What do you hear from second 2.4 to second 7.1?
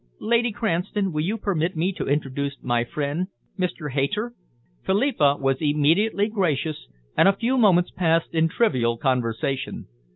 my friend Mr. Hayter." Philippa was immediately gracious,